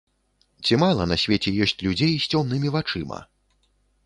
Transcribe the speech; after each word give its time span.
Ці 0.69 0.79
мала 0.83 1.03
на 1.11 1.17
свеце 1.23 1.53
ёсць 1.67 1.75
людзей 1.85 2.13
з 2.25 2.35
цёмнымі 2.35 2.75
вачыма? 2.79 3.19